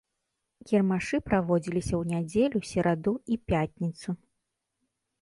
Кірмашы 0.71 1.19
праводзіліся 1.27 1.95
ў 1.99 2.03
нядзелю, 2.15 2.59
сераду 2.73 3.13
і 3.35 3.41
пятніцу. 3.55 4.09